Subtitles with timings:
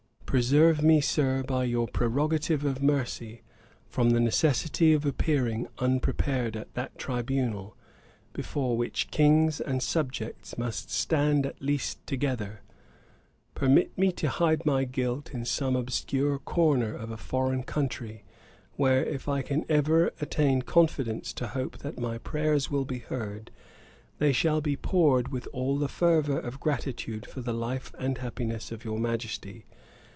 [0.31, 3.41] Preserve me, Sir, by your prerogative of mercy,
[3.89, 7.75] from the necessity of appearing unprepared at that tribunal,
[8.31, 12.61] before which Kings and Subjects must stand at last together.
[13.55, 18.23] Permit me to hide my guilt in some obscure corner of a foreign country,
[18.77, 23.51] where, if I can ever attain confidence to hope that my prayers will be heard,
[24.19, 28.71] they shall be poured with all the fervour of gratitude for the life and happiness
[28.71, 29.65] of your Majesty.